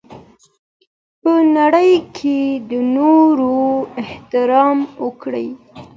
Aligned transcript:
په 1.21 1.33
نړۍ 1.57 1.91
کي 2.17 2.39
د 2.69 2.71
نورو 2.95 3.53
احترام 4.01 4.77
وکړئ. 5.03 5.47